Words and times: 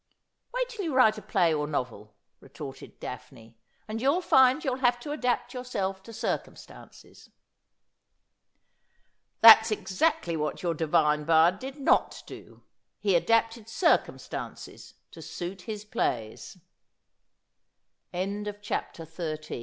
Wait 0.51 0.67
till 0.67 0.83
you 0.83 0.95
write 0.95 1.19
a 1.19 1.21
play 1.21 1.53
or 1.53 1.65
a 1.67 1.69
novel,' 1.69 2.15
retorted 2.39 2.99
Daphne,' 2.99 3.55
and 3.87 4.01
you'll 4.01 4.19
find 4.19 4.63
you'll 4.65 4.77
have 4.77 4.99
to 5.01 5.11
adapt 5.11 5.53
yourself 5.53 6.01
to 6.01 6.11
circumstances.'' 6.11 7.29
That's 9.43 9.69
exactly 9.69 10.35
what 10.35 10.63
your 10.63 10.73
divine 10.73 11.23
bard 11.23 11.59
did 11.59 11.79
not 11.79 12.23
do. 12.25 12.63
He 12.97 13.13
adapted 13.13 13.69
circumstances 13.69 14.95
to 15.11 15.21
suit 15.21 15.61
his 15.69 15.85
plays.' 15.85 16.57
CHAPTER 18.11 19.05
XIV' 19.05 19.51
L 19.53 19.59